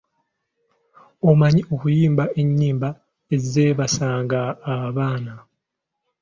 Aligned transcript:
Omanyi 1.29 1.61
okuyimba 1.73 2.23
ennyimba 2.41 2.89
ezeebasanga 3.35 4.41
abaana? 4.75 5.33